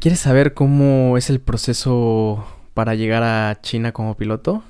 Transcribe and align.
¿Quieres 0.00 0.20
saber 0.20 0.54
cómo 0.54 1.16
es 1.16 1.28
el 1.28 1.40
proceso 1.40 2.46
para 2.72 2.94
llegar 2.94 3.24
a 3.24 3.60
China 3.62 3.90
como 3.90 4.16
piloto? 4.16 4.62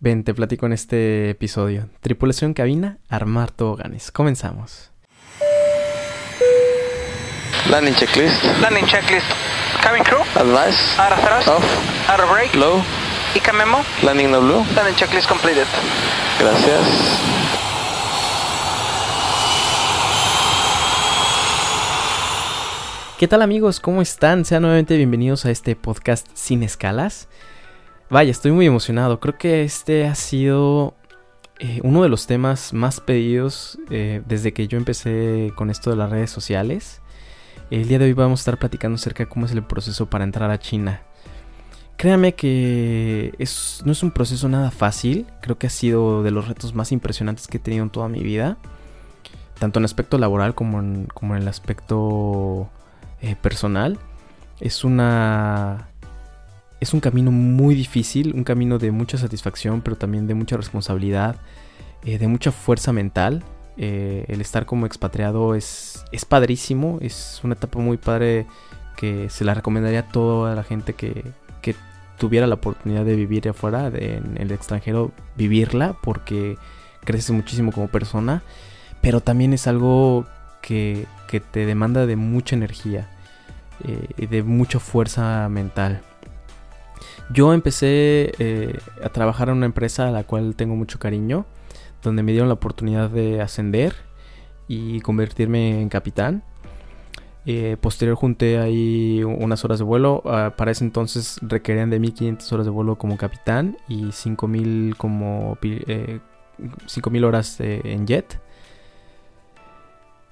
Ven, 0.00 0.24
te 0.24 0.34
platico 0.34 0.66
en 0.66 0.72
este 0.72 1.30
episodio. 1.30 1.88
Tripulación 2.00 2.52
cabina, 2.52 2.98
armar 3.08 3.52
toboganes. 3.52 4.10
Comenzamos. 4.10 4.90
Landing 7.70 7.94
checklist. 7.94 8.42
Landing 8.60 8.86
checklist. 8.86 9.26
Cabin 9.80 10.02
crew. 10.02 10.22
Advice. 10.34 11.00
Out 11.00 11.12
of 11.12 11.20
thrust. 11.20 11.48
Off. 11.48 12.08
Out 12.08 12.20
of 12.20 12.28
brake. 12.28 12.52
Low. 12.54 12.82
ICA 13.36 13.52
memo. 13.52 13.78
Landing 14.02 14.32
no 14.32 14.40
blue. 14.40 14.64
Landing 14.74 14.96
checklist 14.96 15.28
completed. 15.28 15.66
Gracias. 16.40 17.45
¿Qué 23.18 23.26
tal 23.26 23.40
amigos? 23.40 23.80
¿Cómo 23.80 24.02
están? 24.02 24.44
Sean 24.44 24.60
nuevamente 24.60 24.94
bienvenidos 24.94 25.46
a 25.46 25.50
este 25.50 25.74
podcast 25.74 26.28
sin 26.34 26.62
escalas. 26.62 27.28
Vaya, 28.10 28.30
estoy 28.30 28.52
muy 28.52 28.66
emocionado. 28.66 29.20
Creo 29.20 29.38
que 29.38 29.62
este 29.62 30.06
ha 30.06 30.14
sido 30.14 30.92
eh, 31.58 31.80
uno 31.82 32.02
de 32.02 32.10
los 32.10 32.26
temas 32.26 32.74
más 32.74 33.00
pedidos 33.00 33.78
eh, 33.88 34.20
desde 34.26 34.52
que 34.52 34.68
yo 34.68 34.76
empecé 34.76 35.50
con 35.56 35.70
esto 35.70 35.88
de 35.88 35.96
las 35.96 36.10
redes 36.10 36.30
sociales. 36.30 37.00
El 37.70 37.88
día 37.88 37.98
de 37.98 38.04
hoy 38.04 38.12
vamos 38.12 38.40
a 38.40 38.42
estar 38.42 38.58
platicando 38.58 38.96
acerca 38.96 39.24
de 39.24 39.30
cómo 39.30 39.46
es 39.46 39.52
el 39.52 39.62
proceso 39.62 40.10
para 40.10 40.24
entrar 40.24 40.50
a 40.50 40.58
China. 40.58 41.00
Créame 41.96 42.34
que 42.34 43.32
es, 43.38 43.80
no 43.86 43.92
es 43.92 44.02
un 44.02 44.10
proceso 44.10 44.46
nada 44.50 44.70
fácil. 44.70 45.26
Creo 45.40 45.56
que 45.56 45.68
ha 45.68 45.70
sido 45.70 46.22
de 46.22 46.32
los 46.32 46.48
retos 46.48 46.74
más 46.74 46.92
impresionantes 46.92 47.48
que 47.48 47.56
he 47.56 47.60
tenido 47.60 47.82
en 47.82 47.88
toda 47.88 48.10
mi 48.10 48.22
vida. 48.22 48.58
Tanto 49.58 49.78
en 49.78 49.86
aspecto 49.86 50.18
laboral 50.18 50.54
como 50.54 50.80
en, 50.80 51.06
como 51.06 51.34
en 51.34 51.40
el 51.40 51.48
aspecto 51.48 52.68
eh, 53.20 53.36
personal. 53.36 53.98
Es 54.60 54.84
una. 54.84 55.88
Es 56.78 56.92
un 56.92 57.00
camino 57.00 57.30
muy 57.30 57.74
difícil, 57.74 58.34
un 58.34 58.44
camino 58.44 58.78
de 58.78 58.90
mucha 58.90 59.16
satisfacción, 59.16 59.80
pero 59.80 59.96
también 59.96 60.26
de 60.26 60.34
mucha 60.34 60.56
responsabilidad, 60.58 61.36
eh, 62.04 62.18
de 62.18 62.28
mucha 62.28 62.52
fuerza 62.52 62.92
mental. 62.92 63.42
Eh, 63.78 64.24
el 64.28 64.40
estar 64.40 64.66
como 64.66 64.86
expatriado 64.86 65.54
es, 65.54 66.04
es 66.12 66.24
padrísimo, 66.24 66.98
es 67.00 67.40
una 67.44 67.54
etapa 67.54 67.78
muy 67.78 67.96
padre 67.96 68.46
que 68.96 69.28
se 69.30 69.44
la 69.44 69.54
recomendaría 69.54 70.00
a 70.00 70.08
toda 70.08 70.54
la 70.54 70.62
gente 70.62 70.94
que, 70.94 71.24
que 71.62 71.74
tuviera 72.18 72.46
la 72.46 72.54
oportunidad 72.54 73.04
de 73.04 73.16
vivir 73.16 73.48
afuera, 73.48 73.88
en 73.88 74.36
el 74.38 74.50
extranjero, 74.50 75.12
vivirla, 75.36 75.96
porque 76.02 76.56
creces 77.04 77.30
muchísimo 77.30 77.72
como 77.72 77.88
persona, 77.88 78.42
pero 79.00 79.20
también 79.20 79.52
es 79.52 79.66
algo 79.66 80.26
que, 80.66 81.06
te 81.52 81.66
demanda 81.66 82.06
de 82.06 82.16
mucha 82.16 82.56
energía 82.56 83.08
eh, 83.84 84.08
y 84.16 84.26
de 84.26 84.42
mucha 84.42 84.80
fuerza 84.80 85.48
mental. 85.48 86.00
Yo 87.30 87.52
empecé 87.52 88.32
eh, 88.38 88.78
a 89.02 89.08
trabajar 89.10 89.48
en 89.48 89.56
una 89.56 89.66
empresa 89.66 90.08
a 90.08 90.10
la 90.10 90.24
cual 90.24 90.54
tengo 90.56 90.74
mucho 90.74 90.98
cariño, 90.98 91.44
donde 92.02 92.22
me 92.22 92.32
dieron 92.32 92.48
la 92.48 92.54
oportunidad 92.54 93.10
de 93.10 93.40
ascender 93.40 93.94
y 94.66 95.00
convertirme 95.00 95.80
en 95.82 95.88
capitán. 95.88 96.42
Eh, 97.44 97.76
posterior 97.80 98.16
junté 98.16 98.58
ahí 98.58 99.22
unas 99.22 99.64
horas 99.64 99.78
de 99.78 99.84
vuelo. 99.84 100.22
Uh, 100.24 100.50
para 100.56 100.72
ese 100.72 100.84
entonces 100.84 101.38
requerían 101.42 101.90
de 101.90 102.00
1500 102.00 102.52
horas 102.52 102.66
de 102.66 102.72
vuelo 102.72 102.96
como 102.96 103.16
capitán 103.16 103.76
y 103.88 104.10
5000 104.10 104.96
como 104.96 105.58
eh, 105.62 106.18
5000 106.86 107.24
horas 107.24 107.60
en 107.60 108.06
jet. 108.06 108.40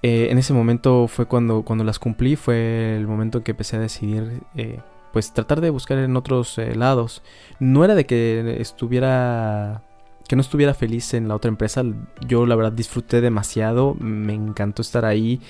Eh, 0.07 0.31
en 0.31 0.37
ese 0.37 0.53
momento 0.53 1.09
fue 1.09 1.25
cuando, 1.25 1.63
cuando 1.63 1.83
las 1.83 1.99
cumplí, 1.99 2.37
fue 2.37 2.95
el 2.95 3.07
momento 3.07 3.39
en 3.39 3.45
que 3.45 3.53
empecé 3.53 3.79
a 3.79 3.81
decidir, 3.81 4.43
eh, 4.55 4.81
pues 5.15 5.33
tratar 5.33 5.63
de 5.63 5.71
buscar 5.71 5.97
en 5.97 6.15
otros 6.15 6.59
eh, 6.59 6.75
lados. 6.75 7.23
No 7.59 7.87
era 7.87 7.95
de 7.95 8.05
que 8.05 8.59
estuviera, 8.61 9.83
que 10.29 10.37
no 10.37 10.43
estuviera 10.43 10.75
feliz 10.75 11.15
en 11.15 11.27
la 11.27 11.35
otra 11.35 11.49
empresa, 11.49 11.83
yo 12.29 12.45
la 12.45 12.55
verdad 12.55 12.73
disfruté 12.73 13.23
demasiado, 13.23 13.95
me 13.99 14.35
encantó 14.35 14.83
estar 14.83 15.07
ahí, 15.07 15.41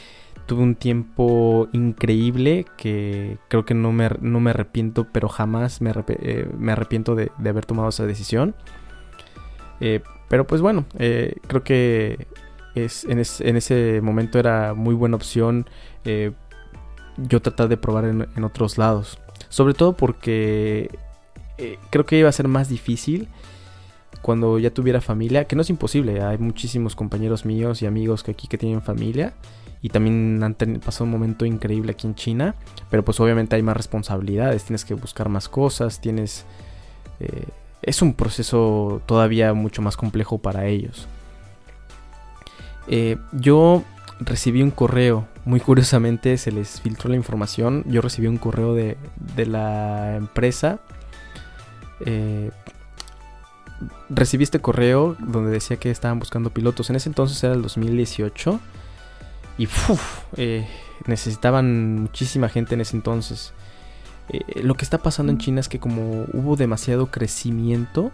tuve 0.47 0.63
un 0.63 0.77
tiempo 0.77 1.69
increíble 1.73 2.65
que 2.77 3.39
creo 3.49 3.65
que 3.65 3.75
no 3.75 3.91
me, 3.91 4.09
no 4.21 4.39
me 4.39 4.51
arrepiento, 4.51 5.09
pero 5.11 5.29
jamás 5.29 5.81
me, 5.81 5.93
me 6.57 6.71
arrepiento 6.71 7.17
de, 7.17 7.33
de, 7.39 7.51
haber 7.51 7.67
tomado 7.67 7.89
esa 7.89 8.07
decisión. 8.07 8.55
pero 10.29 10.47
pues 10.47 10.61
bueno, 10.61 10.87
creo 10.97 11.65
que 11.65 12.29
es, 12.75 13.05
en, 13.05 13.19
en, 13.21 13.57
ese 13.57 14.01
momento 14.03 14.39
era 14.39 14.75
muy 14.75 14.95
buena 14.95 15.17
opción 15.17 15.67
eh, 16.05 16.33
yo 17.17 17.41
tratar 17.41 17.69
de 17.69 17.77
probar 17.77 18.05
en, 18.07 18.29
en, 18.37 18.45
otros 18.45 18.79
lados. 18.79 19.19
Sobre 19.49 19.75
todo 19.75 19.97
porque 19.97 20.91
eh, 21.59 21.79
creo 21.91 22.07
que 22.07 22.19
iba 22.19 22.29
a 22.29 22.33
ser 22.33 22.49
más 22.49 22.69
difícil 22.69 23.29
cuando 24.23 24.59
ya 24.59 24.71
tuviera 24.71 25.01
familia, 25.01 25.45
que 25.45 25.55
no 25.55 25.63
es 25.63 25.71
imposible, 25.71 26.23
hay 26.23 26.39
muchísimos 26.39 26.97
compañeros 26.97 27.45
míos 27.45 27.83
y 27.83 27.87
amigos 27.87 28.23
que 28.23 28.31
aquí 28.31 28.49
que 28.49 28.57
tienen 28.57 28.81
familia 28.81 29.35
y 29.83 29.91
también 29.91 30.43
han 30.43 30.55
pasado 30.55 31.05
un 31.05 31.11
momento 31.11 31.45
increíble 31.45 31.93
aquí 31.93 32.07
en 32.07 32.15
China, 32.15 32.55
pero 32.89 33.05
pues 33.05 33.21
obviamente 33.21 33.55
hay 33.55 33.63
más 33.63 33.77
responsabilidades, 33.77 34.65
tienes 34.65 34.83
que 34.87 34.95
buscar 34.95 35.29
más 35.29 35.51
cosas, 35.51 36.01
tienes... 36.01 36.47
Eh, 37.21 37.45
es 37.83 38.01
un 38.01 38.15
proceso 38.15 39.03
todavía 39.05 39.53
mucho 39.53 39.83
más 39.83 39.99
complejo 39.99 40.39
para 40.39 40.65
ellos. 40.65 41.07
Eh, 42.89 43.17
yo 43.33 43.83
recibí 44.21 44.63
un 44.63 44.71
correo, 44.71 45.27
muy 45.45 45.61
curiosamente 45.61 46.37
se 46.39 46.53
les 46.53 46.81
filtró 46.81 47.11
la 47.11 47.17
información, 47.17 47.85
yo 47.87 48.01
recibí 48.01 48.27
un 48.27 48.39
correo 48.39 48.75
de, 48.75 48.97
de 49.37 49.47
la 49.47 50.17
empresa. 50.17 50.81
Eh, 52.01 52.51
recibí 54.09 54.45
este 54.45 54.61
correo 54.61 55.17
donde 55.19 55.51
decía 55.51 55.77
que 55.77 55.91
estaban 55.91 56.19
buscando 56.19 56.51
pilotos. 56.51 56.91
En 56.91 56.97
ese 56.97 57.09
entonces 57.09 57.43
era 57.43 57.55
el 57.55 57.63
2018. 57.63 58.61
Y 59.59 59.67
uf, 59.67 60.21
eh, 60.37 60.67
necesitaban 61.07 62.03
muchísima 62.03 62.49
gente 62.49 62.75
en 62.75 62.81
ese 62.81 62.97
entonces. 62.97 63.53
Eh, 64.29 64.63
lo 64.63 64.75
que 64.75 64.85
está 64.85 64.99
pasando 64.99 65.33
en 65.33 65.39
China 65.39 65.61
es 65.61 65.69
que 65.69 65.79
como 65.79 66.27
hubo 66.33 66.57
demasiado 66.57 67.11
crecimiento, 67.11 68.11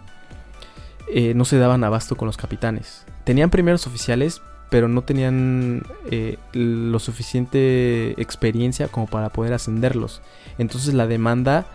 eh, 1.07 1.33
no 1.33 1.45
se 1.45 1.57
daban 1.57 1.83
abasto 1.83 2.15
con 2.15 2.25
los 2.27 2.37
capitanes. 2.37 3.05
Tenían 3.23 3.49
primeros 3.49 3.87
oficiales, 3.87 4.41
pero 4.71 4.87
no 4.87 5.01
tenían 5.01 5.83
eh, 6.09 6.37
lo 6.53 6.97
suficiente 6.99 8.11
experiencia 8.21 8.87
como 8.87 9.05
para 9.05 9.29
poder 9.29 9.51
ascenderlos. 9.51 10.21
Entonces 10.57 10.93
la 10.93 11.07
demanda 11.07 11.65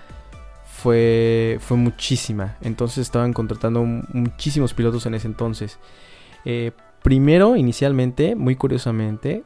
fue, 0.65 1.59
fue 1.61 1.77
muchísima. 1.77 2.57
Entonces 2.62 2.97
estaban 3.03 3.34
contratando 3.34 3.83
muchísimos 3.84 4.73
pilotos 4.73 5.05
en 5.05 5.12
ese 5.12 5.27
entonces. 5.27 5.79
Eh, 6.47 6.73
primero, 7.03 7.57
inicialmente, 7.57 8.34
muy 8.34 8.57
curiosamente, 8.57 9.45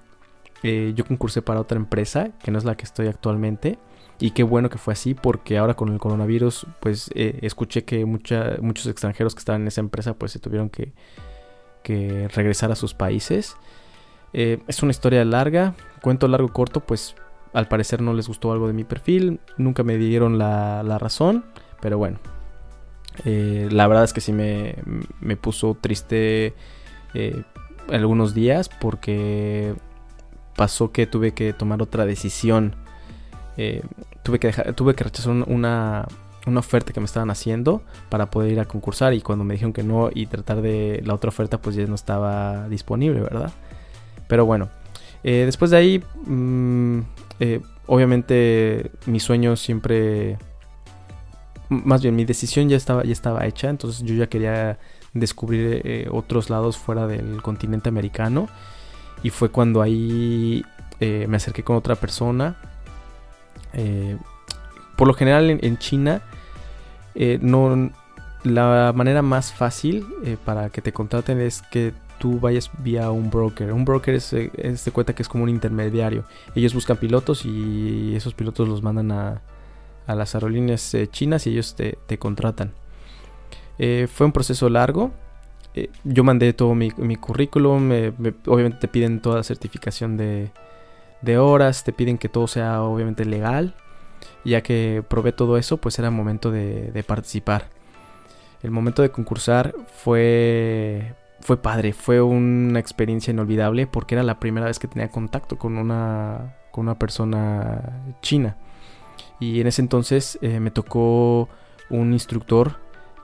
eh, 0.62 0.92
yo 0.94 1.04
concursé 1.04 1.42
para 1.42 1.58
otra 1.60 1.76
empresa, 1.76 2.30
que 2.44 2.52
no 2.52 2.58
es 2.58 2.64
la 2.64 2.76
que 2.76 2.84
estoy 2.84 3.08
actualmente. 3.08 3.80
Y 4.20 4.30
qué 4.30 4.44
bueno 4.44 4.70
que 4.70 4.78
fue 4.78 4.92
así, 4.92 5.14
porque 5.14 5.58
ahora 5.58 5.74
con 5.74 5.88
el 5.92 5.98
coronavirus, 5.98 6.68
pues 6.78 7.10
escuché 7.14 7.84
que 7.84 8.04
muchos 8.04 8.86
extranjeros 8.86 9.34
que 9.34 9.40
estaban 9.40 9.62
en 9.62 9.68
esa 9.68 9.80
empresa, 9.80 10.14
pues 10.14 10.30
se 10.30 10.38
tuvieron 10.38 10.68
que, 10.70 10.92
que 11.82 12.28
regresar 12.28 12.70
a 12.72 12.76
sus 12.76 12.94
países. 12.94 13.56
Eh, 14.32 14.58
es 14.68 14.82
una 14.82 14.90
historia 14.90 15.24
larga, 15.24 15.74
cuento 16.02 16.28
largo 16.28 16.52
corto, 16.52 16.80
pues 16.80 17.16
al 17.52 17.68
parecer 17.68 18.00
no 18.00 18.12
les 18.14 18.28
gustó 18.28 18.52
algo 18.52 18.68
de 18.68 18.72
mi 18.72 18.84
perfil, 18.84 19.40
nunca 19.56 19.82
me 19.82 19.96
dieron 19.96 20.38
la, 20.38 20.82
la 20.84 20.98
razón, 20.98 21.44
pero 21.80 21.98
bueno, 21.98 22.18
eh, 23.24 23.68
la 23.72 23.88
verdad 23.88 24.04
es 24.04 24.12
que 24.12 24.20
sí 24.20 24.32
me, 24.32 24.76
me 25.20 25.36
puso 25.36 25.76
triste 25.80 26.54
eh, 27.14 27.42
algunos 27.90 28.34
días 28.34 28.68
porque 28.68 29.74
pasó 30.54 30.92
que 30.92 31.06
tuve 31.06 31.32
que 31.32 31.52
tomar 31.52 31.82
otra 31.82 32.06
decisión. 32.06 32.76
tuve, 34.22 34.38
que 34.38 34.46
dejar, 34.46 34.72
tuve 34.74 34.94
que 34.94 35.04
rechazar 35.04 35.32
una, 35.32 36.06
una 36.46 36.60
oferta 36.60 36.92
que 36.92 37.00
me 37.00 37.06
estaban 37.06 37.30
haciendo 37.30 37.82
para 38.08 38.30
poder 38.30 38.52
ir 38.52 38.60
a 38.60 38.64
concursar 38.64 39.12
y 39.14 39.20
cuando 39.20 39.44
me 39.44 39.54
dijeron 39.54 39.72
que 39.72 39.82
no 39.82 40.10
y 40.12 40.26
tratar 40.26 40.62
de 40.62 41.02
la 41.04 41.14
otra 41.14 41.28
oferta 41.28 41.58
pues 41.58 41.76
ya 41.76 41.86
no 41.86 41.94
estaba 41.94 42.68
disponible, 42.68 43.20
¿verdad? 43.20 43.52
Pero 44.28 44.46
bueno, 44.46 44.68
eh, 45.22 45.42
después 45.44 45.70
de 45.70 45.76
ahí, 45.76 46.04
mmm, 46.26 47.00
eh, 47.40 47.60
obviamente 47.86 48.90
mi 49.06 49.20
sueño 49.20 49.56
siempre, 49.56 50.38
más 51.68 52.02
bien 52.02 52.16
mi 52.16 52.24
decisión 52.24 52.68
ya 52.68 52.76
estaba, 52.76 53.04
ya 53.04 53.12
estaba 53.12 53.46
hecha, 53.46 53.68
entonces 53.68 54.02
yo 54.02 54.14
ya 54.14 54.28
quería 54.28 54.78
descubrir 55.12 55.82
eh, 55.84 56.08
otros 56.10 56.50
lados 56.50 56.78
fuera 56.78 57.06
del 57.06 57.42
continente 57.42 57.88
americano 57.88 58.48
y 59.22 59.30
fue 59.30 59.50
cuando 59.50 59.82
ahí 59.82 60.64
eh, 61.00 61.26
me 61.28 61.36
acerqué 61.36 61.62
con 61.62 61.76
otra 61.76 61.96
persona. 61.96 62.56
Por 65.00 65.08
lo 65.08 65.14
general 65.14 65.48
en, 65.48 65.78
China 65.78 66.20
eh, 67.14 67.38
no, 67.40 67.90
la 68.44 68.92
manera 68.94 69.22
más 69.22 69.50
fácil 69.50 70.06
eh, 70.26 70.36
para 70.44 70.68
que 70.68 70.82
te 70.82 70.92
contraten 70.92 71.40
es 71.40 71.62
que 71.70 71.94
tú 72.18 72.38
vayas 72.38 72.70
vía 72.80 73.10
un 73.10 73.30
broker. 73.30 73.72
Un 73.72 73.86
broker 73.86 74.14
es, 74.14 74.30
eh, 74.34 74.50
es 74.58 74.84
de 74.84 74.90
cuenta 74.90 75.14
que 75.14 75.22
es 75.22 75.28
como 75.30 75.44
un 75.44 75.48
intermediario. 75.48 76.24
Ellos 76.54 76.74
buscan 76.74 76.98
pilotos 76.98 77.46
y 77.46 78.14
esos 78.14 78.34
pilotos 78.34 78.68
los 78.68 78.82
mandan 78.82 79.10
a, 79.10 79.40
a 80.06 80.14
las 80.14 80.34
aerolíneas 80.34 80.94
chinas 81.12 81.46
y 81.46 81.50
ellos 81.52 81.74
te, 81.76 81.96
te 82.06 82.18
contratan. 82.18 82.72
Fue 83.78 84.26
un 84.26 84.32
proceso 84.32 84.68
largo. 84.68 85.12
Yo 86.04 86.24
mandé 86.24 86.52
todo 86.52 86.74
mi, 86.74 86.92
mi 86.98 87.16
currículum. 87.16 87.82
me- 87.82 88.12
me- 88.18 88.34
obviamente 88.46 88.80
te 88.80 88.88
piden 88.88 89.20
toda 89.20 89.36
la 89.36 89.42
certificación 89.44 90.18
de, 90.18 90.50
de 91.22 91.38
horas. 91.38 91.84
Te 91.84 91.94
piden 91.94 92.18
que 92.18 92.28
todo 92.28 92.46
sea 92.46 92.82
obviamente 92.82 93.24
legal. 93.24 93.74
Ya 94.44 94.62
que 94.62 95.04
probé 95.06 95.32
todo 95.32 95.58
eso, 95.58 95.76
pues 95.76 95.98
era 95.98 96.10
momento 96.10 96.50
de, 96.50 97.04
participar. 97.06 97.68
El 98.62 98.70
momento 98.70 99.02
de 99.02 99.10
concursar 99.10 99.74
fue, 99.86 101.14
fue 101.40 101.56
padre. 101.56 101.92
Fue 101.92 102.20
una 102.20 102.78
experiencia 102.78 103.32
inolvidable 103.32 103.86
porque 103.86 104.14
era 104.14 104.22
la 104.22 104.40
primera 104.40 104.66
vez 104.66 104.78
que 104.78 104.88
tenía 104.88 105.08
contacto 105.08 105.58
con 105.58 105.76
una, 105.76 106.56
con 106.70 106.86
una 106.86 106.98
persona 106.98 108.02
china. 108.22 108.56
Y 109.38 109.60
en 109.60 109.66
ese 109.66 109.82
entonces 109.82 110.38
eh, 110.42 110.60
me 110.60 110.70
tocó 110.70 111.48
un 111.88 112.12
instructor 112.12 112.78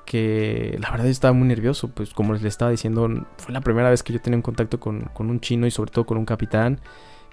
que 0.07 0.79
la 0.81 0.91
verdad 0.91 1.09
estaba 1.09 1.33
muy 1.33 1.49
nervioso, 1.49 1.89
pues 1.89 2.15
como 2.15 2.33
les 2.33 2.45
estaba 2.45 2.71
diciendo, 2.71 3.09
fue 3.39 3.53
la 3.53 3.61
primera 3.61 3.91
vez 3.91 4.03
que 4.03 4.13
yo 4.13 4.21
tenía 4.21 4.37
un 4.37 4.43
contacto 4.43 4.79
con, 4.79 5.01
con 5.13 5.31
un 5.31 5.41
chino 5.41 5.67
y 5.67 5.71
sobre 5.71 5.91
todo 5.91 6.07
con 6.07 6.17
un 6.17 6.25
capitán 6.25 6.81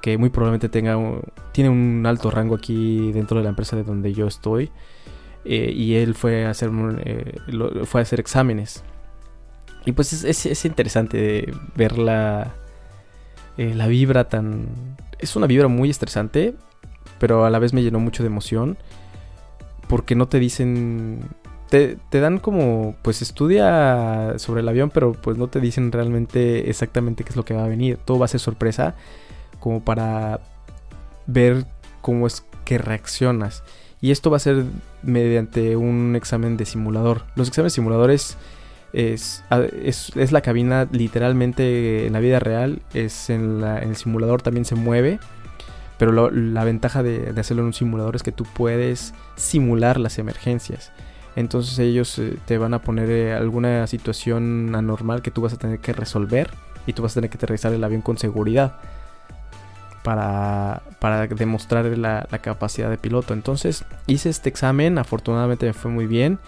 que 0.04 0.18
muy 0.18 0.30
probablemente 0.30 0.68
tenga 0.68 0.98
un- 0.98 1.22
tiene 1.54 1.70
un 1.70 2.04
alto 2.06 2.30
rango 2.30 2.56
aquí 2.56 3.14
dentro 3.14 3.38
de 3.38 3.44
la 3.44 3.50
empresa 3.52 3.78
de 3.78 3.84
donde 3.84 4.12
yo 4.14 4.28
estoy. 4.28 4.70
Eh, 5.46 5.72
y 5.74 5.96
él 5.96 6.14
fue 6.14 6.46
a 6.46 6.50
hacer 6.50 6.70
eh, 7.06 7.38
fue 7.86 8.02
a 8.02 8.04
hacer 8.04 8.20
exámenes. 8.20 8.84
Y 9.86 9.94
pues 9.94 10.12
es, 10.12 10.26
es- 10.26 10.46
es 10.46 10.66
interesante 10.66 11.54
ver 11.78 11.98
la, 11.98 12.52
eh, 13.58 13.74
la 13.74 13.88
vibra 13.88 14.26
tan... 14.28 14.68
Es 15.20 15.38
una 15.38 15.48
vibra 15.48 15.70
muy 15.70 15.90
estresante, 15.90 16.54
pero 17.18 17.46
a 17.46 17.50
la 17.50 17.60
vez 17.60 17.72
me 17.72 17.82
llenó 17.82 18.02
mucho 18.02 18.24
de 18.24 18.28
emoción. 18.28 18.78
Porque 19.88 20.16
no 20.16 20.28
te 20.28 20.38
dicen... 20.40 21.22
Te, 21.70 21.98
te 22.10 22.20
dan 22.20 22.40
como, 22.40 22.96
pues 23.04 23.22
estudia 23.22 24.34
sobre 24.38 24.60
el 24.62 24.68
avión, 24.68 24.90
pero 24.94 25.14
pues 25.14 25.38
no 25.38 25.48
te 25.48 25.62
dicen 25.62 25.94
realmente 25.94 26.70
exactamente 26.70 27.24
qué 27.24 27.30
es 27.30 27.38
lo 27.38 27.46
que 27.46 27.54
va 27.54 27.64
a 27.64 27.70
venir. 27.70 27.98
Todo 28.04 28.20
va 28.20 28.26
a 28.26 28.28
ser 28.28 28.42
sorpresa, 28.42 28.96
como 29.64 29.82
para 29.82 30.42
ver 31.26 31.66
cómo 32.02 32.28
es 32.28 32.46
que 32.66 32.78
reaccionas. 32.78 33.64
Y 34.02 34.12
esto 34.12 34.30
va 34.30 34.36
a 34.36 34.40
ser 34.42 34.66
mediante 35.04 35.78
un 35.78 36.18
examen 36.18 36.58
de 36.58 36.66
simulador. 36.66 37.24
Los 37.38 37.48
exámenes 37.48 37.72
simuladores 37.72 38.38
es, 38.92 39.42
es, 39.82 40.12
es 40.18 40.32
la 40.34 40.42
cabina 40.42 40.86
literalmente 40.92 42.06
en 42.06 42.12
la 42.12 42.20
vida 42.20 42.40
real. 42.40 42.82
Es 42.94 43.30
en, 43.30 43.62
la- 43.62 43.80
el 43.80 43.96
simulador 43.96 44.42
también 44.42 44.66
se 44.66 44.76
mueve. 44.76 45.20
Pero 45.98 46.12
la 46.30 46.66
ventaja 46.66 47.02
de, 47.04 47.32
de 47.32 47.40
hacerlo 47.40 47.62
en 47.64 47.68
un 47.68 47.74
simulador 47.74 48.18
es 48.18 48.24
que 48.24 48.34
tú 48.34 48.44
puedes 48.44 49.14
simular 49.38 49.98
las 49.98 50.20
emergencias. 50.20 50.92
Entonces 51.38 51.80
ellos 51.80 52.20
eh, 52.20 52.38
te 52.46 52.58
van 52.58 52.74
a 52.74 52.82
poner 52.82 53.10
eh, 53.10 53.34
alguna 53.34 53.88
situación 53.88 54.76
anormal 54.76 55.22
que 55.22 55.32
tú 55.32 55.42
vas 55.42 55.54
a 55.54 55.58
tener 55.58 55.80
que 55.80 55.94
resolver. 55.94 56.50
Y 56.86 56.92
tú 56.92 57.02
vas 57.04 57.14
a 57.14 57.16
tener 57.16 57.30
que 57.30 57.38
aterrizar 57.38 57.72
el 57.72 57.82
avión 57.86 58.02
con 58.02 58.18
seguridad 58.18 58.76
para, 60.04 60.84
para 61.00 61.28
demostrar 61.28 61.86
la, 61.98 62.28
capacidad 62.42 62.90
de 62.90 62.98
piloto. 62.98 63.34
Entonces 63.34 63.86
hice 64.08 64.30
este 64.30 64.50
examen, 64.50 64.98
afortunadamente 64.98 65.66
me 65.66 65.74
fue 65.74 65.90
muy 65.90 66.06
bien. 66.06 66.40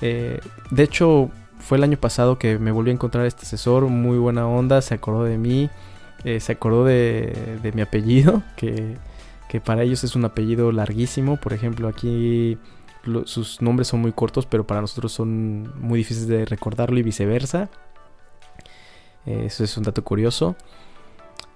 Eh, 0.00 0.40
de 0.70 0.82
hecho, 0.82 1.30
fue 1.58 1.78
el 1.78 1.84
año 1.84 1.98
pasado 1.98 2.38
que 2.38 2.58
me 2.58 2.70
volví 2.70 2.90
a 2.90 2.94
encontrar 2.94 3.26
este 3.26 3.42
asesor, 3.42 3.84
muy 3.84 4.18
buena 4.18 4.46
onda, 4.46 4.80
se 4.82 4.94
acordó 4.94 5.24
de 5.24 5.38
mí, 5.38 5.70
eh, 6.24 6.40
se 6.40 6.52
acordó 6.52 6.84
de, 6.84 7.58
de 7.62 7.72
mi 7.72 7.82
apellido, 7.82 8.42
que, 8.56 8.96
que 9.48 9.60
para 9.60 9.82
ellos 9.82 10.04
es 10.04 10.14
un 10.14 10.24
apellido 10.24 10.70
larguísimo. 10.70 11.36
Por 11.36 11.52
ejemplo, 11.52 11.88
aquí 11.88 12.58
sus 13.24 13.62
nombres 13.62 13.88
son 13.88 14.00
muy 14.00 14.12
cortos, 14.12 14.46
pero 14.46 14.66
para 14.66 14.80
nosotros 14.80 15.12
son 15.12 15.72
muy 15.80 15.98
difíciles 15.98 16.28
de 16.28 16.44
recordarlo 16.44 16.98
y 16.98 17.02
viceversa. 17.02 17.70
Eh, 19.26 19.44
eso 19.46 19.64
es 19.64 19.76
un 19.76 19.84
dato 19.84 20.04
curioso. 20.04 20.56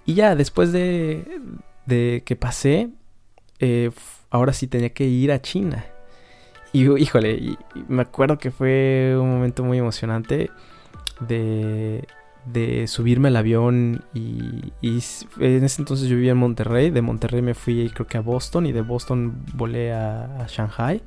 Y 0.04 0.14
ya, 0.14 0.34
después 0.34 0.72
de, 0.72 1.40
de 1.86 2.22
que 2.24 2.36
pasé, 2.36 2.90
eh, 3.60 3.90
ahora 4.30 4.52
sí 4.52 4.66
tenía 4.66 4.90
que 4.90 5.04
ir 5.04 5.32
a 5.32 5.40
China. 5.40 5.84
Y 6.72 6.90
híjole, 7.00 7.56
me 7.88 8.02
acuerdo 8.02 8.38
que 8.38 8.50
fue 8.50 9.14
un 9.18 9.30
momento 9.30 9.62
muy 9.62 9.78
emocionante 9.78 10.50
de, 11.20 12.06
de 12.46 12.86
subirme 12.86 13.28
al 13.28 13.36
avión 13.36 14.04
y, 14.14 14.72
y 14.80 14.98
en 15.38 15.64
ese 15.64 15.82
entonces 15.82 16.08
yo 16.08 16.16
vivía 16.16 16.32
en 16.32 16.38
Monterrey, 16.38 16.90
de 16.90 17.02
Monterrey 17.02 17.42
me 17.42 17.54
fui 17.54 17.90
creo 17.90 18.06
que 18.06 18.16
a 18.16 18.22
Boston 18.22 18.64
y 18.66 18.72
de 18.72 18.80
Boston 18.80 19.44
volé 19.54 19.92
a 19.92 20.46
Shanghai. 20.48 21.02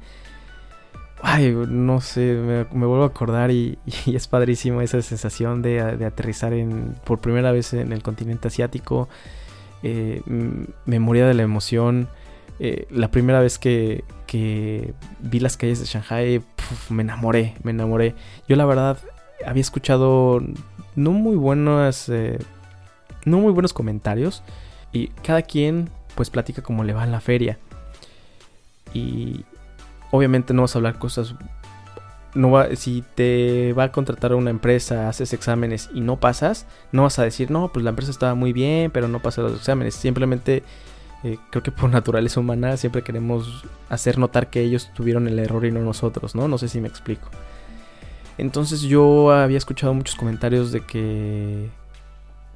Ay, 1.28 1.52
no 1.54 2.02
sé, 2.02 2.36
me, 2.36 2.86
vuelvo 2.86 3.02
a 3.02 3.08
acordar 3.08 3.50
y, 3.50 3.80
es 4.06 4.28
padrísimo 4.28 4.82
esa 4.82 5.02
sensación 5.02 5.64
de, 5.64 5.82
aterrizar 5.82 6.54
en, 6.54 6.96
por 7.04 7.20
primera 7.20 7.52
vez 7.52 7.74
en 7.74 7.92
el 7.94 8.04
continente 8.04 8.48
asiático. 8.48 9.10
Eh, 9.82 10.22
m- 10.28 10.68
me 10.86 11.00
de 11.26 11.34
la 11.34 11.42
emoción. 11.42 12.10
Eh, 12.60 12.86
la 12.92 13.10
primera 13.10 13.40
vez 13.40 13.58
que, 13.58 14.04
vi 15.20 15.40
las 15.40 15.58
calles 15.58 15.80
de 15.80 15.86
Shanghai, 15.88 16.44
me 16.90 17.02
enamoré, 17.02 17.56
me 17.64 17.72
enamoré. 17.72 18.14
Yo 18.48 18.56
la 18.56 18.66
verdad 18.66 19.00
había 19.48 19.62
escuchado 19.62 20.44
no 20.96 21.10
muy 21.12 21.36
buenas, 21.38 22.08
eh, 22.08 22.38
no 23.26 23.40
muy 23.40 23.52
buenos 23.52 23.74
comentarios 23.74 24.44
y 24.94 25.08
cada 25.24 25.42
quien 25.42 25.90
pues 26.14 26.30
platica 26.30 26.62
como 26.62 26.84
le 26.84 26.94
va 26.94 27.04
en 27.04 27.12
la 27.12 27.20
feria. 27.20 27.58
Y 28.94 29.44
obviamente 30.12 30.54
no 30.54 30.64
vas 30.64 30.76
a 30.76 30.80
hablar 30.80 30.98
cosas 30.98 31.36
no 32.36 32.52
va, 32.52 32.76
si 32.76 33.04
te 33.16 33.74
va 33.74 33.86
a 33.86 33.92
contratar 33.92 34.36
una 34.36 34.50
empresa, 34.50 35.10
haces 35.10 35.34
exámenes 35.34 35.90
y 35.94 36.02
no 36.02 36.20
pasas, 36.20 36.68
no 36.92 37.04
vas 37.04 37.18
a 37.18 37.24
decir, 37.24 37.50
no, 37.50 37.72
pues 37.72 37.84
la 37.84 37.90
empresa 37.90 38.12
estaba 38.12 38.36
muy 38.36 38.54
bien, 38.54 38.92
pero 38.92 39.08
no 39.08 39.22
pasé 39.22 39.42
los 39.42 39.56
exámenes. 39.56 39.96
Simplemente, 39.96 40.62
eh, 41.24 41.38
creo 41.50 41.64
que 41.64 41.72
por 41.72 41.90
naturaleza 41.92 42.40
humana, 42.40 42.78
siempre 42.78 43.02
queremos 43.02 43.64
hacer 43.90 44.18
notar 44.18 44.50
que 44.50 44.62
ellos 44.62 44.92
tuvieron 44.94 45.28
el 45.28 45.40
error 45.40 45.66
y 45.66 45.72
no 45.72 45.80
nosotros, 45.80 46.36
¿no? 46.36 46.48
No 46.48 46.58
sé 46.58 46.68
si 46.68 46.82
me 46.82 46.90
explico. 46.90 47.30
Entonces 48.38 48.82
yo 48.82 49.32
había 49.32 49.58
escuchado 49.58 49.94
muchos 49.94 50.16
comentarios 50.16 50.72
de 50.72 50.82
que 50.82 51.70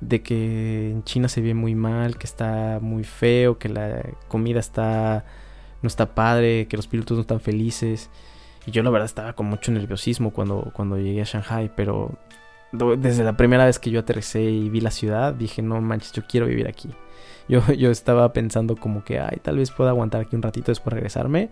de 0.02 0.22
que 0.22 0.92
en 0.92 1.04
China 1.04 1.28
se 1.28 1.42
ve 1.42 1.54
muy 1.54 1.76
mal, 1.76 2.18
que 2.18 2.26
está 2.26 2.80
muy 2.82 3.04
feo, 3.04 3.58
que 3.58 3.68
la 3.70 4.02
comida 4.30 4.60
está 4.60 5.26
no 5.82 5.88
está 5.88 6.14
padre, 6.14 6.68
que 6.68 6.78
los 6.78 6.88
pilotos 6.88 7.18
no 7.18 7.22
están 7.22 7.40
felices. 7.40 8.10
Y 8.66 8.72
yo 8.72 8.84
la 8.84 8.90
verdad 8.90 9.06
estaba 9.06 9.34
con 9.34 9.48
mucho 9.48 9.72
nerviosismo 9.72 10.32
cuando, 10.32 10.72
cuando 10.74 10.98
llegué 10.98 11.22
a 11.22 11.26
Shanghai, 11.26 11.72
pero 11.76 12.18
desde 12.72 13.24
la 13.24 13.36
primera 13.36 13.66
vez 13.66 13.80
que 13.80 13.90
yo 13.90 14.00
aterricé 14.00 14.44
y 14.44 14.70
vi 14.70 14.82
la 14.82 14.92
ciudad, 14.92 15.34
dije, 15.34 15.62
no 15.62 15.82
manches, 15.82 16.12
yo 16.12 16.24
quiero 16.28 16.46
vivir 16.46 16.68
aquí. 16.68 16.90
Yo, 17.50 17.64
yo 17.74 17.90
estaba 17.90 18.32
pensando 18.32 18.76
como 18.76 19.04
que, 19.04 19.20
ay, 19.20 19.40
tal 19.42 19.58
vez 19.58 19.72
pueda 19.72 19.90
aguantar 19.90 20.22
aquí 20.22 20.36
un 20.36 20.44
ratito 20.44 20.70
después 20.72 20.94
regresarme. 20.94 21.50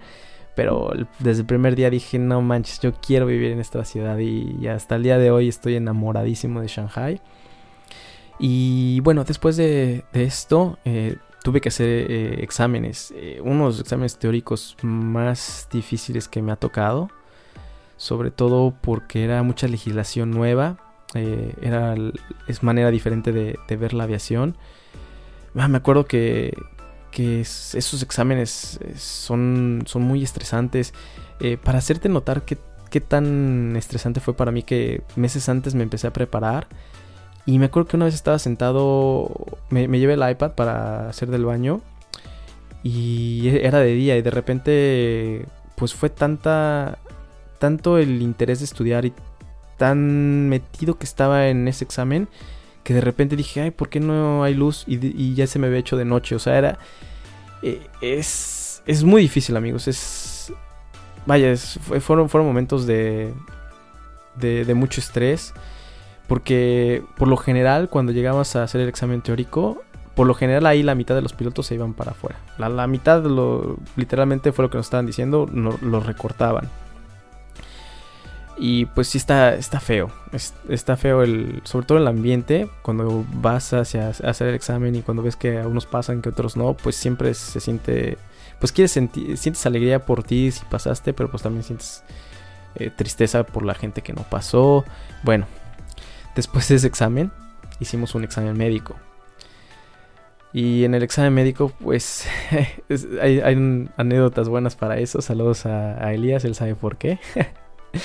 Pero 0.53 0.91
desde 1.17 1.41
el 1.41 1.48
primer 1.48 1.75
día 1.75 1.89
dije, 1.89 2.19
no 2.19 2.39
manches, 2.43 2.79
yo 2.79 2.93
quiero 2.93 3.25
vivir 3.25 3.51
en 3.51 3.60
esta 3.60 3.84
ciudad. 3.84 4.17
Y, 4.19 4.67
hasta 4.67 4.96
el 4.96 5.01
día 5.01 5.17
de 5.17 5.31
hoy 5.31 5.48
estoy 5.48 5.75
enamoradísimo 5.75 6.62
de 6.62 6.67
Shanghai. 6.67 7.19
Y 8.38 9.00
bueno, 9.00 9.24
después 9.24 9.57
de, 9.57 10.03
de 10.13 10.24
esto, 10.24 10.77
eh, 10.86 11.17
tuve 11.48 11.62
que 11.62 11.70
hacer 11.70 12.12
eh, 12.12 12.39
exámenes. 12.44 13.13
eh, 13.16 13.39
unos 13.42 13.80
exámenes 13.80 14.18
teóricos 14.18 14.75
más 14.82 15.70
difíciles 15.72 16.27
que 16.27 16.42
me 16.42 16.51
ha 16.51 16.58
tocado. 16.58 17.10
Sobre 17.96 18.32
todo 18.32 18.74
porque 18.82 19.24
era 19.24 19.42
mucha 19.44 19.68
legislación 19.70 20.30
nueva. 20.32 20.75
eh, 21.13 21.54
era, 21.62 21.96
es 22.48 22.63
manera 22.63 22.92
diferente 22.92 23.32
de, 23.32 23.58
de 23.66 23.77
ver 23.77 23.94
la 23.94 24.04
aviación. 24.04 24.58
Ah, 25.56 25.70
me 25.70 25.77
acuerdo 25.77 26.06
que, 26.06 26.54
que 27.12 27.39
es- 27.42 27.75
esos 27.75 28.04
exámenes 28.04 28.77
eh, 28.82 28.94
son, 28.98 29.84
son 29.86 30.01
muy 30.04 30.22
estresantes. 30.24 30.94
Eh, 31.39 31.56
para 31.58 31.77
hacerte 31.77 32.10
notar 32.10 32.44
qué, 32.44 32.58
qué 32.89 33.00
tan 33.00 33.74
estresante 33.77 34.20
fue 34.20 34.34
para 34.36 34.51
mí 34.51 34.63
que 34.63 35.01
meses 35.16 35.48
antes 35.48 35.75
me 35.75 35.84
empecé 35.84 36.08
a 36.08 36.12
preparar. 36.13 36.68
Y 37.48 37.60
me 37.60 37.68
acuerdo 37.68 37.88
que 37.88 37.96
una 37.96 38.06
vez 38.06 38.13
estaba 38.13 38.38
sentado, 38.39 39.32
me, 39.70 39.88
llevé 39.88 40.16
el 40.16 40.30
iPad 40.30 40.51
para 40.51 41.08
hacer 41.08 41.30
del 41.30 41.46
baño. 41.46 41.80
Y 42.84 43.48
era 43.48 43.80
de 43.80 43.94
día 43.94 44.18
y 44.18 44.22
de 44.22 44.32
repente 44.32 45.46
pues 45.75 45.94
fue 45.94 46.10
tanta, 46.10 47.00
tanto 47.58 47.98
el 48.00 48.22
interés 48.22 48.60
de 48.60 48.66
estudiar 48.66 49.06
y 49.06 49.13
tan 49.77 50.50
metido 50.50 50.98
que 50.98 51.06
estaba 51.06 51.48
en 51.48 51.68
ese 51.70 51.86
examen 51.86 52.27
que 52.84 52.94
de 52.94 53.01
repente 53.01 53.38
dije, 53.38 53.62
ay, 53.62 53.72
¿por 53.72 53.88
qué 53.88 54.01
no 54.01 54.44
hay 54.44 54.54
luz? 54.54 54.84
Y, 54.86 55.34
ya 55.34 55.48
se 55.48 55.58
me 55.58 55.68
había 55.68 55.80
hecho 55.80 55.96
de 55.96 56.06
noche. 56.06 56.36
O 56.36 56.39
sea, 56.39 56.58
era... 56.58 56.77
eh, 57.63 57.88
es, 58.01 58.84
es 58.86 59.06
muy 59.06 59.22
difícil, 59.22 59.56
amigos. 59.56 59.88
Es... 59.88 60.51
Vaya, 61.25 61.56
fueron, 61.56 62.27
fueron 62.30 62.48
momentos 62.48 62.86
de, 62.86 63.34
de 64.36 64.74
mucho 64.74 65.00
estrés. 65.00 65.54
Porque 66.27 67.03
por 67.17 67.27
lo 67.27 67.38
general, 67.38 67.89
cuando 67.89 68.12
llegamos 68.12 68.55
a 68.55 68.63
hacer 68.63 68.81
el 68.81 68.89
examen 68.89 69.22
teórico, 69.22 69.81
por 70.15 70.27
lo 70.27 70.34
general 70.34 70.65
ahí 70.65 70.84
la 70.84 70.96
mitad 70.96 71.15
de 71.15 71.22
los 71.22 71.34
pilotos 71.34 71.67
se 71.67 71.75
iban 71.75 71.93
para 71.93 72.12
afuera. 72.12 72.38
La, 72.57 72.69
la 72.69 72.88
mitad, 72.88 73.24
lo, 73.24 73.77
literalmente 73.96 74.51
fue 74.51 74.63
lo 74.63 74.69
que 74.69 74.77
nos 74.77 74.88
estaban 74.88 75.05
diciendo, 75.05 75.48
no, 75.51 75.77
lo 75.81 76.00
recortaban. 76.00 76.69
Y 78.60 78.86
pues 78.88 79.10
sí 79.10 79.19
está, 79.19 79.53
está 79.53 79.79
feo. 79.79 80.10
Es- 80.31 80.55
está 80.67 80.98
feo 80.98 81.22
el. 81.22 81.62
Sobre 81.63 81.86
todo 81.86 81.98
el 82.00 82.07
ambiente. 82.07 82.67
Cuando 82.81 83.24
vas 83.34 83.72
hacia 83.74 84.10
hacer 84.10 84.48
el 84.48 84.55
examen 84.55 84.96
y 84.96 85.03
cuando 85.03 85.22
ves 85.22 85.36
que 85.36 85.60
a 85.60 85.67
unos 85.67 85.86
pasan 85.86 86.24
que 86.24 86.29
otros 86.29 86.57
no. 86.57 86.74
Pues 86.74 86.96
siempre 86.96 87.36
se 87.36 87.60
siente. 87.60 88.17
Pues 88.60 88.72
quieres 88.72 88.91
sentir. 88.91 89.38
Sientes 89.38 89.63
alegría 89.67 90.03
por 90.03 90.24
ti 90.24 90.50
si 90.51 90.65
pasaste. 90.65 91.13
Pero 91.13 91.29
pues 91.29 91.43
también 91.43 91.62
sientes 91.63 92.03
eh, 92.74 92.89
tristeza 92.89 93.43
por 93.43 93.63
la 93.63 93.75
gente 93.75 94.01
que 94.01 94.13
no 94.13 94.24
pasó. 94.24 94.84
Bueno. 95.22 95.46
Después 96.38 96.67
de 96.70 96.75
ese 96.75 96.86
examen. 96.86 97.32
Hicimos 97.79 98.13
un 98.13 98.24
examen 98.24 98.56
médico. 98.56 98.96
Y 100.53 100.86
en 100.86 100.94
el 100.94 101.01
examen 101.01 101.34
médico, 101.34 101.74
pues. 101.79 102.27
es- 102.89 103.08
hay, 103.20 103.41
anécdotas 103.98 104.48
buenas 104.48 104.75
para 104.75 105.00
eso. 105.00 105.20
Saludos 105.22 105.65
a, 105.65 106.13
Elías, 106.13 106.46
él 106.46 106.53
sabe 106.56 106.75
por 106.75 106.98
qué. 106.98 107.20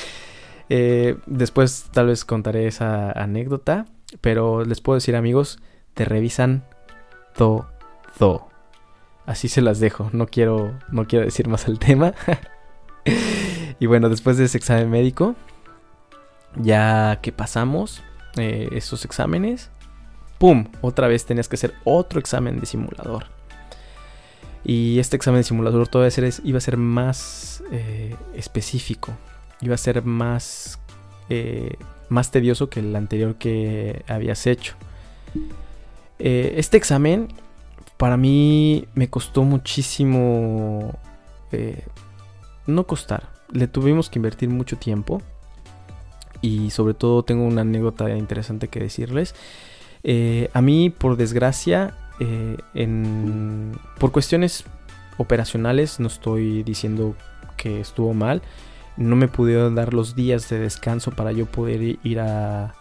Eh, 0.75 1.19
después 1.27 1.89
tal 1.93 2.07
vez 2.07 2.25
contaré 2.25 2.67
esa 2.67 3.11
anécdota, 3.11 3.85
pero 4.23 4.65
les 4.65 4.81
puedo 4.81 4.95
decir 4.95 5.17
amigos, 5.17 5.59
te 5.93 6.07
revisan 6.07 6.65
todo. 7.35 7.69
Así 9.27 9.49
se 9.49 9.61
las 9.61 9.81
dejo, 9.81 10.09
no 10.15 10.29
quiero, 10.29 10.79
no 10.91 11.07
quiero 11.07 11.27
decir 11.27 11.47
más 11.47 11.69
el 11.69 11.79
tema. 11.79 12.15
y 13.81 13.85
bueno, 13.85 14.09
después 14.09 14.39
de 14.39 14.45
ese 14.45 14.57
examen 14.57 14.89
médico, 14.89 15.35
ya 16.57 17.19
que 17.21 17.33
pasamos 17.33 18.03
eh, 18.37 18.69
esos 18.73 19.05
exámenes, 19.05 19.71
¡pum! 20.39 20.67
Otra 20.81 21.09
vez 21.09 21.25
tenías 21.25 21.49
que 21.49 21.57
hacer 21.57 21.75
otro 21.85 22.21
examen 22.21 22.61
de 22.61 22.67
simulador. 22.67 23.27
Y 24.65 24.99
este 24.99 25.17
examen 25.17 25.41
de 25.41 25.45
simulador 25.45 25.89
todavía 25.89 26.31
iba 26.45 26.59
a 26.59 26.61
ser 26.61 26.77
más 26.77 27.62
eh, 27.73 28.15
específico 28.35 29.17
iba 29.62 29.77
a 29.77 29.79
ser 29.79 30.05
más, 30.05 30.79
eh, 31.31 31.77
más 32.09 32.31
tedioso 32.31 32.69
que 32.69 32.81
el 32.81 32.95
anterior 32.95 33.37
que 33.37 34.05
habías 34.09 34.47
hecho. 34.47 34.75
Eh, 36.19 36.55
este 36.57 36.77
examen 36.77 37.29
para 37.97 38.17
mí 38.17 38.87
me 38.95 39.09
costó 39.09 39.45
muchísimo... 39.45 40.99
no 42.67 42.87
costar, 42.87 43.31
le 43.51 43.69
tuvimos 43.69 44.11
que 44.11 44.19
invertir 44.19 44.49
mucho 44.49 44.77
tiempo. 44.77 45.23
Y 46.43 46.71
sobre 46.71 46.93
todo 46.93 47.23
tengo 47.23 47.45
una 47.45 47.63
anécdota 47.63 48.11
interesante 48.17 48.69
que 48.69 48.81
decirles. 48.81 49.35
Eh, 50.03 50.51
a 50.53 50.61
mí, 50.61 50.91
por 50.91 51.17
desgracia, 51.17 51.95
eh, 52.21 52.57
en, 52.75 53.73
por 53.99 54.13
cuestiones 54.13 54.65
operacionales, 55.17 56.01
no 56.01 56.09
estoy 56.09 56.63
diciendo 56.65 57.15
que 57.57 57.81
estuvo 57.81 58.13
mal, 58.13 58.43
no 58.97 59.17
me 59.17 59.29
pudieron 59.29 59.75
dar 59.75 59.95
los 59.95 60.15
días 60.15 60.49
de 60.49 60.59
descanso 60.59 61.13
para 61.13 61.33
yo 61.33 61.47
poder 61.47 61.99
ir 62.03 62.21
a, 62.21 62.75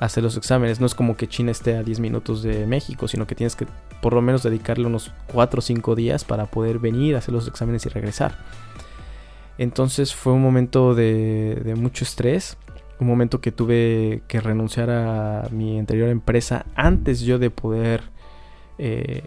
hacer 0.00 0.22
los 0.22 0.36
exámenes. 0.36 0.80
No 0.80 0.86
es 0.86 0.94
como 0.94 1.16
que 1.16 1.28
China 1.28 1.50
esté 1.50 1.76
a 1.76 1.82
10 1.82 2.00
minutos 2.00 2.42
de 2.42 2.66
México, 2.66 3.08
sino 3.08 3.26
que 3.26 3.34
tienes 3.34 3.56
que 3.56 3.66
por 4.00 4.12
lo 4.12 4.22
menos 4.22 4.42
dedicarle 4.42 4.86
unos 4.86 5.12
4 5.32 5.58
o 5.58 5.62
5 5.62 5.94
días 5.96 6.24
para 6.24 6.46
poder 6.46 6.78
venir 6.78 7.14
a 7.14 7.18
hacer 7.18 7.34
los 7.34 7.48
exámenes 7.48 7.86
y 7.86 7.88
regresar. 7.88 8.36
Entonces 9.56 10.14
fue 10.14 10.32
un 10.32 10.42
momento 10.42 10.94
de 10.94 11.74
mucho 11.76 12.04
estrés, 12.04 12.56
un 13.00 13.06
momento 13.06 13.40
que 13.40 13.52
tuve 13.52 14.22
que 14.28 14.40
renunciar 14.40 14.90
a 14.90 15.48
mi 15.50 15.78
anterior 15.78 16.08
empresa 16.08 16.66
antes 16.74 17.20
yo 17.20 17.38
de 17.38 17.50
poder, 17.50 18.02
eh, 18.78 19.22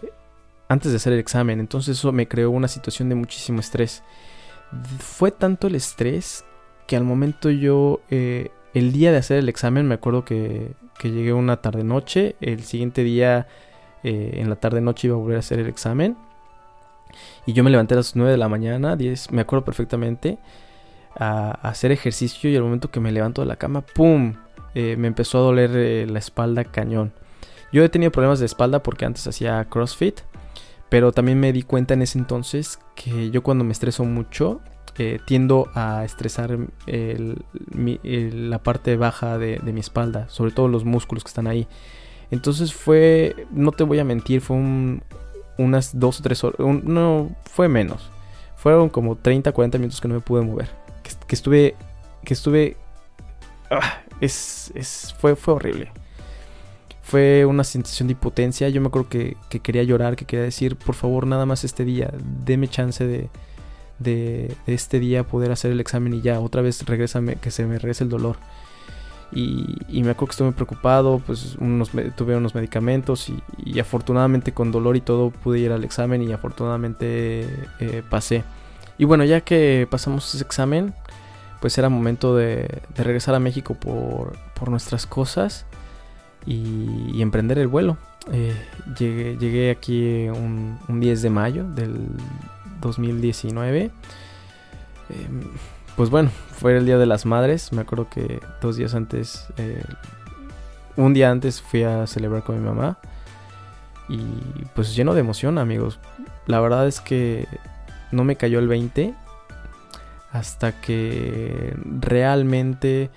antes 0.68 0.92
de 0.92 0.96
hacer 0.96 1.12
el 1.12 1.18
examen. 1.18 1.60
Entonces 1.60 1.98
eso 1.98 2.12
me 2.12 2.28
creó 2.28 2.50
una 2.50 2.68
situación 2.68 3.08
de 3.08 3.14
muchísimo 3.14 3.60
estrés. 3.60 4.02
Fue 4.98 5.30
tanto 5.30 5.66
el 5.66 5.74
estrés 5.74 6.44
que 6.86 6.96
al 6.96 7.04
momento 7.04 7.50
yo, 7.50 8.00
eh, 8.10 8.50
el 8.74 8.92
día 8.92 9.12
de 9.12 9.18
hacer 9.18 9.38
el 9.38 9.48
examen, 9.48 9.86
me 9.86 9.94
acuerdo 9.94 10.24
que, 10.24 10.72
que 10.98 11.10
llegué 11.10 11.32
una 11.32 11.58
tarde 11.58 11.84
noche, 11.84 12.36
el 12.40 12.62
siguiente 12.62 13.02
día 13.02 13.46
eh, 14.04 14.34
en 14.34 14.48
la 14.48 14.56
tarde 14.56 14.80
noche 14.80 15.08
iba 15.08 15.16
a 15.16 15.18
volver 15.18 15.36
a 15.36 15.40
hacer 15.40 15.58
el 15.58 15.66
examen. 15.66 16.16
Y 17.46 17.52
yo 17.52 17.64
me 17.64 17.70
levanté 17.70 17.94
a 17.94 17.98
las 17.98 18.16
9 18.16 18.30
de 18.30 18.38
la 18.38 18.48
mañana, 18.48 18.96
10, 18.96 19.32
me 19.32 19.42
acuerdo 19.42 19.64
perfectamente, 19.64 20.38
a, 21.18 21.52
hacer 21.62 21.92
ejercicio 21.92 22.50
y 22.50 22.56
al 22.56 22.62
momento 22.62 22.90
que 22.90 23.00
me 23.00 23.12
levanto 23.12 23.42
de 23.42 23.48
la 23.48 23.56
cama, 23.56 23.80
¡pum! 23.80 24.34
Eh, 24.74 24.96
me 24.96 25.08
empezó 25.08 25.38
a 25.38 25.42
doler 25.42 25.70
eh, 25.74 26.06
la 26.08 26.18
espalda 26.18 26.64
cañón. 26.64 27.12
Yo 27.72 27.84
he 27.84 27.88
tenido 27.88 28.12
problemas 28.12 28.40
de 28.40 28.46
espalda 28.46 28.82
porque 28.82 29.04
antes 29.04 29.26
hacía 29.26 29.64
CrossFit. 29.64 30.20
Pero 30.92 31.10
también 31.10 31.40
me 31.40 31.54
di 31.54 31.62
cuenta 31.62 31.94
en 31.94 32.02
ese 32.02 32.18
entonces 32.18 32.78
que 32.94 33.30
yo 33.30 33.42
cuando 33.42 33.64
me 33.64 33.72
estreso 33.72 34.04
mucho 34.04 34.60
eh, 34.98 35.20
tiendo 35.24 35.70
a 35.74 36.04
estresar 36.04 36.58
la 36.86 38.58
parte 38.62 38.96
baja 38.98 39.38
de, 39.38 39.58
mi 39.72 39.80
espalda, 39.80 40.28
sobre 40.28 40.50
todo 40.50 40.68
los 40.68 40.84
músculos 40.84 41.24
que 41.24 41.28
están 41.28 41.46
ahí. 41.46 41.66
Entonces 42.30 42.74
fue, 42.74 43.46
no 43.52 43.72
te 43.72 43.84
voy 43.84 44.00
a 44.00 44.04
mentir, 44.04 44.42
fue 44.42 44.58
un- 44.58 45.02
unas 45.56 45.98
dos 45.98 46.20
o 46.20 46.22
tres 46.22 46.44
horas, 46.44 46.58
no, 46.58 47.30
fue 47.44 47.68
menos. 47.68 48.10
Fueron 48.56 48.90
como 48.90 49.16
30, 49.16 49.50
40 49.50 49.78
minutos 49.78 49.98
que 49.98 50.08
no 50.08 50.14
me 50.14 50.20
pude 50.20 50.42
mover. 50.42 50.81
Que, 51.02 51.10
est- 51.10 51.24
que 51.24 51.34
estuve, 51.34 51.76
que 52.24 52.34
estuve, 52.34 52.76
ah, 53.70 54.02
es, 54.20 54.72
es, 54.74 55.14
fue, 55.18 55.36
fue 55.36 55.54
horrible 55.54 55.90
fue 57.02 57.44
una 57.44 57.64
sensación 57.64 58.08
de 58.08 58.12
impotencia. 58.12 58.68
Yo 58.68 58.80
me 58.80 58.88
acuerdo 58.88 59.08
que, 59.08 59.36
que 59.50 59.60
quería 59.60 59.82
llorar, 59.82 60.16
que 60.16 60.24
quería 60.24 60.44
decir, 60.44 60.76
por 60.76 60.94
favor, 60.94 61.26
nada 61.26 61.46
más 61.46 61.64
este 61.64 61.84
día, 61.84 62.10
deme 62.44 62.68
chance 62.68 63.04
de, 63.06 63.28
de, 63.98 64.56
este 64.66 64.98
día 65.00 65.24
poder 65.24 65.52
hacer 65.52 65.72
el 65.72 65.80
examen 65.80 66.14
y 66.14 66.20
ya, 66.22 66.40
otra 66.40 66.62
vez 66.62 66.84
regrésame, 66.86 67.36
que 67.36 67.50
se 67.50 67.66
me 67.66 67.78
regrese 67.78 68.04
el 68.04 68.10
dolor. 68.10 68.36
Y, 69.34 69.76
y 69.88 70.02
me 70.02 70.10
acuerdo 70.10 70.26
que 70.28 70.32
estuve 70.32 70.52
preocupado, 70.52 71.22
pues 71.26 71.56
unos, 71.58 71.90
tuve 72.16 72.36
unos 72.36 72.54
medicamentos 72.54 73.30
y, 73.30 73.42
y 73.64 73.80
afortunadamente 73.80 74.52
con 74.52 74.70
dolor 74.70 74.96
y 74.96 75.00
todo 75.00 75.30
pude 75.30 75.58
ir 75.58 75.72
al 75.72 75.84
examen 75.84 76.22
y 76.22 76.32
afortunadamente 76.32 77.46
eh, 77.80 78.02
pasé. 78.10 78.44
Y 78.98 79.04
bueno, 79.04 79.24
ya 79.24 79.40
que 79.40 79.86
pasamos 79.90 80.34
ese 80.34 80.44
examen, 80.44 80.94
pues 81.60 81.76
era 81.78 81.88
momento 81.88 82.36
de, 82.36 82.82
regresar 82.96 83.34
a 83.34 83.40
México 83.40 83.74
por, 83.74 84.36
por 84.54 84.68
nuestras 84.68 85.06
cosas 85.06 85.64
y, 86.46 87.10
y 87.14 87.22
emprender 87.22 87.58
el 87.58 87.68
vuelo. 87.68 87.96
Eh, 88.30 88.54
llegué, 88.98 89.36
llegué 89.36 89.70
aquí 89.70 90.28
un, 90.28 90.78
un 90.88 91.00
10 91.00 91.22
de 91.22 91.30
mayo 91.30 91.64
del 91.64 92.08
2019. 92.80 93.84
Eh, 93.84 93.90
pues 95.96 96.10
bueno, 96.10 96.30
fue 96.52 96.76
el 96.76 96.86
Día 96.86 96.98
de 96.98 97.06
las 97.06 97.26
Madres. 97.26 97.72
Me 97.72 97.82
acuerdo 97.82 98.08
que 98.08 98.40
dos 98.60 98.76
días 98.76 98.94
antes, 98.94 99.46
eh, 99.56 99.82
un 100.96 101.14
día 101.14 101.30
antes 101.30 101.60
fui 101.60 101.82
a 101.82 102.06
celebrar 102.06 102.42
con 102.42 102.60
mi 102.60 102.66
mamá. 102.66 102.98
Y 104.08 104.20
pues 104.74 104.94
lleno 104.94 105.14
de 105.14 105.20
emoción, 105.20 105.58
amigos. 105.58 105.98
La 106.46 106.60
verdad 106.60 106.86
es 106.86 107.00
que 107.00 107.46
no 108.12 108.24
me 108.24 108.36
cayó 108.36 108.58
el 108.58 108.68
20 108.68 109.14
hasta 110.30 110.80
que 110.80 111.74
realmente 112.00 113.10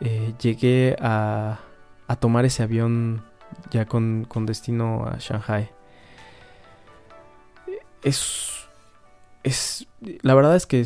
eh, 0.00 0.34
llegué 0.40 0.96
a, 1.00 1.58
a 2.06 2.16
tomar 2.16 2.44
ese 2.44 2.62
avión 2.62 3.22
ya 3.70 3.86
con, 3.86 4.24
con 4.28 4.46
destino 4.46 5.06
a 5.06 5.16
Shanghai. 5.18 5.70
Es, 8.02 8.50
es, 9.42 9.86
la 10.22 10.34
verdad 10.34 10.56
es 10.56 10.66
que 10.66 10.84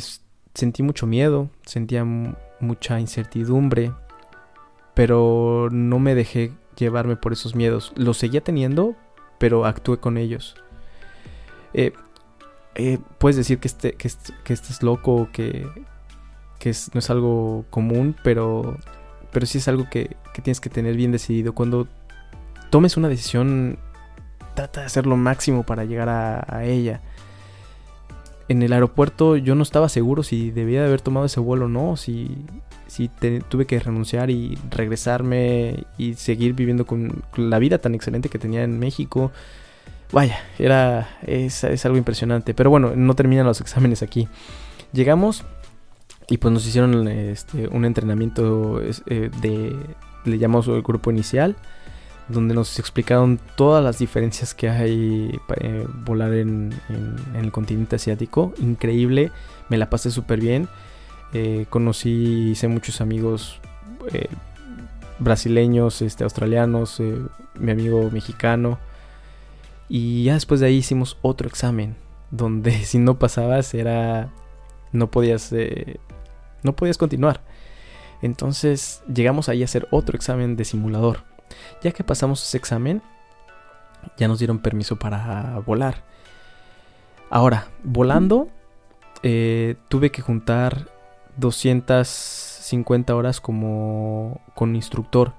sentí 0.53 0.83
mucho 0.83 1.07
miedo, 1.07 1.49
sentía 1.65 2.03
mu- 2.03 2.33
mucha 2.59 2.99
incertidumbre, 2.99 3.91
pero 4.93 5.69
no 5.71 5.99
me 5.99 6.15
dejé 6.15 6.51
llevarme 6.77 7.15
por 7.15 7.33
esos 7.33 7.55
miedos. 7.55 7.91
Los 7.95 8.17
seguía 8.17 8.41
teniendo, 8.41 8.95
pero 9.39 9.65
actué 9.65 9.97
con 9.99 10.17
ellos. 10.17 10.55
Eh, 11.73 11.93
eh, 12.77 12.99
puedes 13.17 13.35
decir 13.35 13.57
que, 13.57 13.67
este, 13.67 13.95
loco, 14.81 15.29
que, 15.33 15.67
que 16.59 16.71
no 16.93 16.99
es 16.99 17.09
algo 17.09 17.65
común, 17.71 18.15
pero, 18.23 18.77
sí 19.45 19.57
es 19.57 19.67
algo 19.67 19.89
que, 19.89 20.15
tienes 20.43 20.61
que 20.61 20.69
tener 20.69 20.95
bien 20.95 21.11
decidido. 21.11 21.53
Cuando 21.53 21.87
tomes 22.69 22.95
una 22.95 23.09
decisión, 23.09 23.79
trata 24.53 24.81
de 24.81 24.85
hacer 24.85 25.07
lo 25.07 25.17
máximo 25.17 25.63
para 25.63 25.85
llegar 25.85 26.07
a, 26.09 26.63
ella. 26.65 27.01
En 28.47 28.61
el 28.61 28.71
aeropuerto 28.71 29.37
yo 29.37 29.55
no 29.55 29.63
estaba 29.63 29.89
seguro 29.89 30.21
si 30.21 30.51
debía 30.51 30.81
de 30.81 30.87
haber 30.87 31.01
tomado 31.01 31.25
ese 31.25 31.39
vuelo 31.39 31.65
o 31.65 31.69
no, 31.69 31.97
si, 31.97 32.45
tuve 33.49 33.65
que 33.65 33.79
renunciar 33.79 34.29
y 34.29 34.55
regresarme 34.69 35.85
y 35.97 36.13
seguir 36.13 36.53
viviendo 36.53 36.85
con 36.85 37.23
la 37.35 37.57
vida 37.57 37.79
tan 37.79 37.95
excelente 37.95 38.29
que 38.29 38.37
tenía 38.37 38.63
en 38.63 38.77
México. 38.77 39.31
Vaya, 40.11 40.39
era 40.57 41.09
es, 41.25 41.63
algo 41.85 41.97
impresionante. 41.97 42.53
Pero 42.53 42.69
bueno, 42.69 42.93
no 42.95 43.15
terminan 43.15 43.45
los 43.45 43.61
exámenes 43.61 44.01
aquí. 44.01 44.27
Llegamos 44.93 45.43
y 46.29 46.37
pues 46.37 46.53
nos 46.53 46.65
hicieron 46.65 47.07
este, 47.07 47.67
un 47.67 47.85
entrenamiento 47.85 48.81
eh, 48.81 49.29
de, 49.41 49.75
le 50.25 50.37
llamamos 50.37 50.67
el 50.67 50.81
grupo 50.81 51.11
inicial, 51.11 51.55
donde 52.29 52.53
nos 52.53 52.79
explicaron 52.79 53.39
todas 53.55 53.83
las 53.83 53.99
diferencias 53.99 54.53
que 54.53 54.69
hay 54.69 55.39
para 55.47 55.65
eh, 55.65 55.87
volar 56.05 56.33
en, 56.33 56.73
el 57.35 57.51
continente 57.51 57.97
asiático. 57.97 58.53
Increíble, 58.59 59.31
me 59.69 59.77
la 59.77 59.89
pasé 59.89 60.09
súper 60.11 60.39
bien. 60.39 60.69
Eh, 61.33 61.65
conocí, 61.69 62.51
hice 62.51 62.69
muchos 62.69 63.01
amigos 63.01 63.59
brasileños, 65.19 66.01
este, 66.01 66.23
australianos, 66.23 67.01
mi 67.55 67.71
amigo 67.71 68.09
mexicano. 68.09 68.79
Y 69.89 70.25
ya 70.25 70.33
después 70.33 70.59
de 70.59 70.67
ahí 70.67 70.75
hicimos 70.77 71.17
otro 71.21 71.47
examen, 71.47 71.95
donde 72.31 72.71
si 72.85 72.97
no 72.99 73.19
pasabas 73.19 73.73
era... 73.73 74.31
no 74.91 75.09
podías... 75.11 75.53
no 76.63 76.75
podías 76.75 76.97
continuar. 76.97 77.41
Entonces 78.21 79.03
llegamos 79.13 79.49
ahí 79.49 79.61
a 79.61 79.65
hacer 79.65 79.87
otro 79.91 80.15
examen 80.15 80.55
de 80.55 80.65
simulador. 80.65 81.23
Ya 81.83 81.91
que 81.91 82.03
pasamos 82.03 82.43
ese 82.43 82.57
examen, 82.57 83.01
ya 84.17 84.27
nos 84.27 84.39
dieron 84.39 84.59
permiso 84.59 84.97
para 84.97 85.59
volar. 85.65 86.03
Ahora, 87.29 87.67
volando, 87.83 88.47
eh, 89.23 89.75
tuve 89.89 90.11
que 90.11 90.21
juntar 90.21 90.89
250 91.37 93.15
horas 93.15 93.41
como 93.41 94.41
con 94.55 94.75
instructor. 94.75 95.33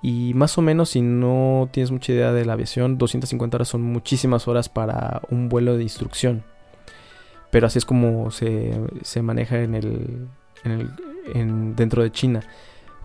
Y 0.00 0.32
más 0.34 0.56
o 0.58 0.62
menos, 0.62 0.90
si 0.90 1.00
no 1.00 1.68
tienes 1.72 1.90
mucha 1.90 2.12
idea 2.12 2.32
de 2.32 2.44
la 2.44 2.52
aviación, 2.52 2.98
250 2.98 3.56
horas 3.56 3.68
son 3.68 3.82
muchísimas 3.82 4.46
horas 4.46 4.68
para 4.68 5.22
un 5.30 5.48
vuelo 5.48 5.76
de 5.76 5.82
instrucción. 5.82 6.44
Pero 7.50 7.66
así 7.66 7.78
es 7.78 7.84
como 7.84 8.30
se, 8.30 8.80
se 9.02 9.22
maneja 9.22 9.60
en 9.60 9.74
el, 9.74 10.28
en 10.64 10.90
el, 11.34 11.76
dentro 11.76 12.02
de 12.02 12.12
China. 12.12 12.42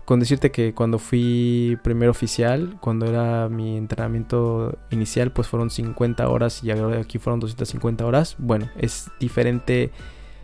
Con 0.04 0.20
decirte 0.20 0.50
que 0.50 0.74
cuando 0.74 0.98
fui 0.98 1.78
primer 1.82 2.10
oficial, 2.10 2.76
cuando 2.80 3.06
era 3.06 3.48
mi 3.48 3.78
entrenamiento 3.78 4.78
inicial, 4.90 5.32
pues 5.32 5.48
fueron 5.48 5.70
50 5.70 6.28
horas 6.28 6.62
y 6.62 6.70
aquí 6.70 7.18
fueron 7.18 7.40
250 7.40 8.04
horas. 8.04 8.36
Bueno, 8.38 8.68
es 8.76 9.10
diferente 9.18 9.90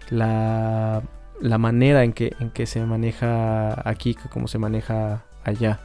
la, 0.09 1.03
la 1.41 1.59
manera 1.59 2.05
en 2.05 2.15
que, 2.15 2.33
en 2.41 2.51
que 2.51 2.67
se 2.67 2.85
maneja 2.87 3.89
aquí 3.89 4.15
que 4.15 4.31
como 4.31 4.49
se 4.49 4.59
maneja 4.59 5.25
allá. 5.45 5.81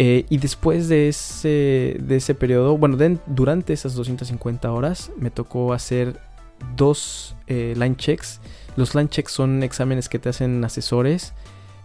Eh, 0.00 0.26
y 0.30 0.38
después 0.38 0.88
de 0.88 1.08
ese, 1.08 1.96
de 2.00 2.16
ese 2.16 2.34
periodo, 2.36 2.78
bueno, 2.78 2.96
durante 3.26 3.72
esas 3.72 3.94
250 3.94 4.70
horas 4.70 5.10
me 5.18 5.32
tocó 5.32 5.72
hacer 5.72 6.20
dos 6.76 7.36
eh, 7.46 7.74
line 7.76 7.96
checks 7.96 8.40
los 8.76 8.94
land 8.94 9.10
checks 9.10 9.32
son 9.32 9.62
exámenes 9.62 10.08
que 10.08 10.20
te 10.20 10.28
hacen 10.28 10.64
asesores 10.64 11.32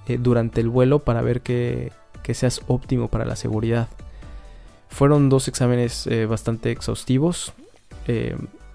eh, 0.08 0.20
durante 0.20 0.62
el 0.62 0.70
vuelo 0.70 1.00
para 1.00 1.22
ver 1.22 1.42
que, 1.42 1.92
seas 2.34 2.62
óptimo 2.68 3.08
para 3.08 3.26
la 3.26 3.36
seguridad. 3.36 3.88
Fueron 4.90 5.28
dos 5.28 5.48
exámenes 5.48 6.08
bastante 6.30 6.70
exhaustivos. 6.70 7.54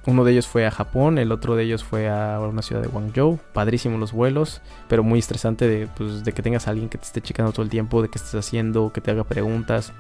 Eh, 0.07 0.11
uno 0.11 0.25
de 0.25 0.33
ellos 0.33 0.47
fue 0.47 0.67
a 0.67 0.71
Japón, 0.71 1.19
el 1.19 1.33
otro 1.33 1.57
de 1.57 1.65
ellos 1.65 1.85
fue 1.85 2.09
a 2.09 2.41
una 2.41 2.63
ciudad 2.63 2.83
de 2.83 2.89
Guangzhou. 2.89 3.39
Padrísimos 3.53 4.01
los 4.01 4.13
vuelos, 4.13 4.61
pero 4.89 5.03
muy 5.03 5.19
estresante 5.19 5.69
de, 5.69 5.87
pues, 5.87 6.25
de 6.25 6.33
que 6.33 6.43
tengas 6.43 6.67
a 6.67 6.71
alguien 6.71 6.89
que 6.89 6.99
te 6.99 7.05
esté 7.05 7.21
checando 7.21 7.53
todo 7.53 7.63
el 7.63 7.71
tiempo, 7.71 8.03
de 8.03 8.09
qué 8.09 8.19
estés 8.19 8.35
haciendo, 8.35 8.93
que 8.93 9.01
te 9.01 9.11
haga 9.11 9.25
preguntas. 9.25 9.93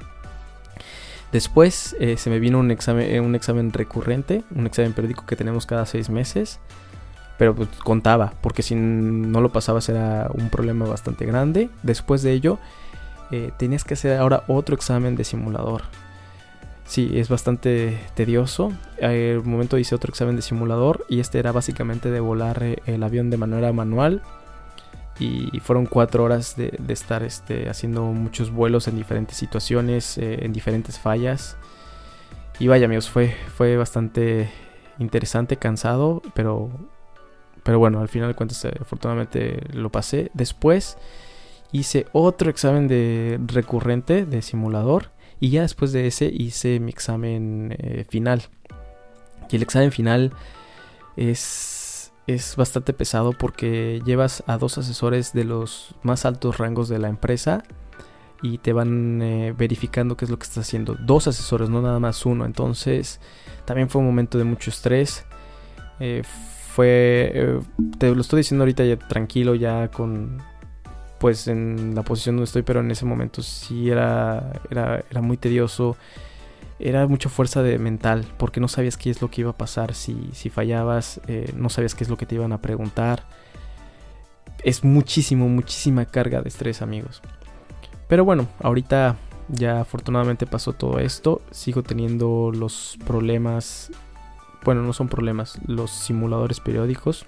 Después 1.32 1.94
se 2.16 2.30
me 2.30 2.38
vino 2.38 2.58
un 2.58 2.70
examen, 2.70 3.22
un 3.22 3.34
examen 3.34 3.70
recurrente, 3.70 4.44
un 4.54 4.66
examen 4.66 4.94
periódico 4.94 5.26
que 5.26 5.36
tenemos 5.36 5.66
cada 5.66 5.84
seis 5.84 6.08
meses 6.08 6.58
pero 7.38 7.54
pues 7.54 7.68
contaba, 7.84 8.34
porque 8.42 8.62
si 8.62 8.74
no 8.74 9.40
lo 9.40 9.50
pasabas 9.50 9.88
era 9.88 10.28
un 10.34 10.50
problema 10.50 10.84
bastante 10.86 11.24
grande. 11.24 11.70
Después 11.84 12.22
de 12.22 12.32
ello, 12.32 12.58
eh, 13.30 13.52
tenías 13.56 13.84
que 13.84 13.94
hacer 13.94 14.18
ahora 14.18 14.42
otro 14.48 14.74
examen 14.74 15.14
de 15.14 15.24
simulador. 15.24 15.82
Sí, 16.88 17.10
es 17.14 17.28
bastante 17.28 18.00
tedioso. 18.14 18.72
Un 19.00 19.42
momento 19.44 19.78
hice 19.78 19.94
otro 19.94 20.10
examen 20.10 20.34
de 20.36 20.42
simulador 20.42 21.04
y 21.08 21.20
este 21.20 21.38
era 21.38 21.52
básicamente 21.52 22.10
de 22.10 22.18
volar 22.18 22.62
eh, 22.62 22.82
el 22.86 23.02
avión 23.02 23.30
de 23.30 23.36
manera 23.36 23.72
manual. 23.72 24.22
Y 25.20 25.58
fueron 25.60 25.86
cuatro 25.86 26.24
horas 26.24 26.56
de, 26.56 26.78
estar 26.88 27.24
este, 27.24 27.68
haciendo 27.68 28.04
muchos 28.04 28.52
vuelos 28.52 28.86
en 28.86 28.96
diferentes 28.96 29.36
situaciones, 29.36 30.16
eh, 30.16 30.44
en 30.44 30.52
diferentes 30.52 30.98
fallas. 30.98 31.56
Y 32.58 32.68
vaya 32.68 32.86
amigos, 32.86 33.10
fue, 33.10 33.34
fue 33.56 33.76
bastante 33.76 34.48
interesante, 34.98 35.56
cansado, 35.56 36.22
pero 36.34 36.70
pero 37.68 37.78
bueno, 37.78 38.00
al 38.00 38.08
final 38.08 38.28
de 38.28 38.34
cuentas, 38.34 38.64
eh, 38.64 38.72
afortunadamente 38.80 39.60
lo 39.74 39.92
pasé. 39.92 40.30
Después 40.32 40.96
hice 41.70 42.06
otro 42.12 42.48
examen 42.48 42.88
de 42.88 43.38
recurrente 43.46 44.24
de 44.24 44.40
simulador. 44.40 45.10
Y 45.40 45.50
ya 45.50 45.62
después 45.62 45.92
de 45.92 46.06
ese 46.06 46.26
hice 46.26 46.80
mi 46.80 46.90
examen 46.90 47.74
eh, 47.78 48.04
final. 48.08 48.42
Y 49.50 49.56
el 49.56 49.62
examen 49.62 49.92
final 49.92 50.32
es, 51.16 52.12
es 52.26 52.56
bastante 52.56 52.92
pesado 52.92 53.32
porque 53.32 54.02
llevas 54.04 54.42
a 54.46 54.58
dos 54.58 54.78
asesores 54.78 55.32
de 55.32 55.44
los 55.44 55.94
más 56.02 56.24
altos 56.24 56.58
rangos 56.58 56.88
de 56.88 56.98
la 56.98 57.08
empresa 57.08 57.62
y 58.42 58.58
te 58.58 58.72
van 58.72 59.20
eh, 59.22 59.54
verificando 59.56 60.16
qué 60.16 60.24
es 60.24 60.30
lo 60.30 60.38
que 60.38 60.44
estás 60.44 60.66
haciendo. 60.66 60.94
Dos 60.94 61.26
asesores, 61.28 61.70
no 61.70 61.82
nada 61.82 62.00
más 62.00 62.26
uno. 62.26 62.44
Entonces 62.44 63.20
también 63.64 63.88
fue 63.88 64.00
un 64.00 64.06
momento 64.06 64.38
de 64.38 64.44
mucho 64.44 64.70
estrés 64.70 65.24
fue, 66.78 67.32
eh, 67.34 67.60
te 67.98 68.14
lo 68.14 68.20
estoy 68.20 68.36
diciendo 68.38 68.62
ahorita 68.62 68.84
ya 68.84 68.96
tranquilo, 68.96 69.56
ya 69.56 69.90
con, 69.90 70.40
pues 71.18 71.48
en 71.48 71.94
la 71.94 72.02
posición 72.02 72.36
donde 72.36 72.44
estoy, 72.44 72.62
pero 72.62 72.80
en 72.80 72.90
ese 72.90 73.04
momento 73.04 73.42
sí 73.42 73.90
era, 73.90 74.52
era, 74.70 75.04
era 75.10 75.20
muy 75.20 75.36
tedioso. 75.36 75.96
Era 76.80 77.08
mucha 77.08 77.28
fuerza 77.28 77.62
de 77.62 77.78
mental, 77.78 78.24
porque 78.36 78.60
no 78.60 78.68
sabías 78.68 78.96
qué 78.96 79.10
es 79.10 79.20
lo 79.20 79.30
que 79.30 79.40
iba 79.40 79.50
a 79.50 79.56
pasar 79.56 79.94
si, 79.94 80.30
si 80.32 80.48
fallabas, 80.48 81.20
eh, 81.26 81.52
no 81.56 81.70
sabías 81.70 81.96
qué 81.96 82.04
es 82.04 82.10
lo 82.10 82.16
que 82.16 82.24
te 82.24 82.36
iban 82.36 82.52
a 82.52 82.62
preguntar. 82.62 83.24
Es 84.62 84.84
muchísimo, 84.84 85.48
muchísima 85.48 86.04
carga 86.04 86.40
de 86.40 86.48
estrés, 86.48 86.80
amigos. 86.80 87.20
Pero 88.06 88.24
bueno, 88.24 88.46
ahorita 88.60 89.16
ya 89.48 89.80
afortunadamente 89.80 90.46
pasó 90.46 90.72
todo 90.72 91.00
esto. 91.00 91.42
Sigo 91.50 91.82
teniendo 91.82 92.52
los 92.54 92.96
problemas 93.04 93.90
bueno, 94.64 94.82
no 94.82 94.92
son 94.92 95.08
problemas, 95.08 95.58
los 95.66 95.90
simuladores 95.90 96.60
periódicos. 96.60 97.26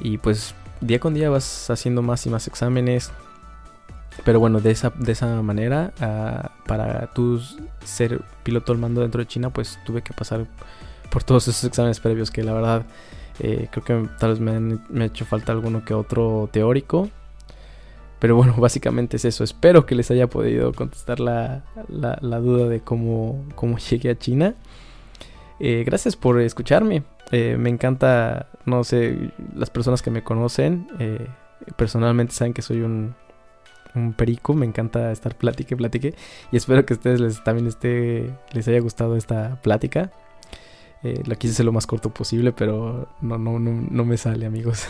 Y 0.00 0.18
pues 0.18 0.54
día 0.80 1.00
con 1.00 1.14
día 1.14 1.30
vas 1.30 1.70
haciendo 1.70 2.02
más 2.02 2.26
y 2.26 2.30
más 2.30 2.46
exámenes. 2.46 3.12
Pero 4.24 4.38
bueno, 4.38 4.60
de 4.60 4.70
esa, 4.70 4.90
de 4.90 5.12
esa 5.12 5.42
manera, 5.42 5.92
ah, 6.00 6.52
para 6.66 7.12
tú 7.12 7.40
ser 7.84 8.22
piloto 8.44 8.72
al 8.72 8.78
mando 8.78 9.00
dentro 9.00 9.20
de 9.20 9.26
China, 9.26 9.50
pues 9.50 9.78
tuve 9.84 10.02
que 10.02 10.12
pasar 10.12 10.46
por 11.10 11.24
todos 11.24 11.48
esos 11.48 11.64
exámenes 11.64 12.00
previos 12.00 12.30
que 12.30 12.42
la 12.44 12.52
verdad 12.52 12.86
eh, 13.40 13.68
creo 13.70 13.84
que 13.84 14.08
tal 14.18 14.30
vez 14.30 14.40
me, 14.40 15.02
ha 15.02 15.06
hecho 15.06 15.24
falta 15.24 15.52
alguno 15.52 15.84
que 15.84 15.94
otro 15.94 16.48
teórico. 16.52 17.10
Pero 18.20 18.36
bueno, 18.36 18.54
básicamente 18.58 19.16
es 19.16 19.24
eso. 19.24 19.42
Espero 19.42 19.84
que 19.86 19.94
les 19.94 20.10
haya 20.10 20.28
podido 20.28 20.72
contestar 20.72 21.20
la, 21.20 21.64
la 21.88 22.38
duda 22.38 22.68
de 22.68 22.80
cómo, 22.80 23.44
cómo 23.56 23.78
llegué 23.90 24.10
a 24.10 24.18
China. 24.18 24.54
Eh, 25.60 25.84
gracias 25.84 26.16
por 26.16 26.40
escucharme. 26.40 27.02
Eh, 27.30 27.56
me 27.58 27.70
encanta, 27.70 28.46
no 28.64 28.84
sé, 28.84 29.30
las 29.54 29.70
personas 29.70 30.02
que 30.02 30.10
me 30.10 30.22
conocen 30.22 30.88
eh, 30.98 31.26
personalmente 31.76 32.34
saben 32.34 32.52
que 32.52 32.62
soy 32.62 32.82
un, 32.82 33.14
un, 33.94 34.12
perico. 34.12 34.54
Me 34.54 34.66
encanta 34.66 35.10
estar 35.12 35.36
platique, 35.36 35.76
platique. 35.76 36.14
Y 36.52 36.56
espero 36.56 36.84
que 36.84 36.94
a 36.94 36.96
ustedes 36.96 37.20
les, 37.20 37.44
también 37.44 37.66
esté, 37.66 38.30
les 38.52 38.68
haya 38.68 38.80
gustado 38.80 39.16
esta 39.16 39.60
plática. 39.62 40.12
la 41.02 41.34
quise 41.36 41.52
hacer 41.52 41.66
lo 41.66 41.72
más 41.72 41.86
corto 41.86 42.10
posible, 42.10 42.52
pero 42.52 43.08
no, 43.20 43.38
no, 43.38 43.58
no, 43.58 43.86
no 43.90 44.04
me 44.04 44.16
sale, 44.16 44.46
amigos. 44.46 44.86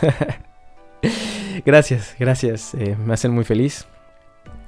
gracias, 1.65 2.15
gracias. 2.19 2.73
me 3.05 3.13
hacen 3.13 3.31
muy 3.31 3.43
feliz. 3.43 3.87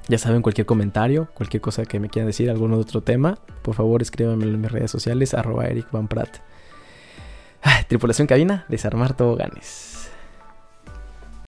Ya 0.08 0.16
saben, 0.16 0.40
cualquier 0.40 0.66
comentario, 0.66 1.28
cualquier 1.34 1.60
cosa 1.60 1.84
que 1.84 2.00
me 2.00 2.08
quieran 2.08 2.28
decir, 2.28 2.48
algún 2.48 2.72
otro 2.72 3.02
tema, 3.02 3.36
por 3.60 3.74
favor 3.74 4.00
escríbanme 4.00 4.44
en 4.44 4.58
mis 4.58 4.72
redes 4.72 4.90
sociales, 4.90 5.34
arroba 5.34 5.66
Eric 5.66 5.90
Van 5.92 6.08
Prat. 7.60 7.86
tripulación 7.88 8.26
cabina, 8.26 8.64
desarmar 8.68 9.16
toboganes. 9.16 9.97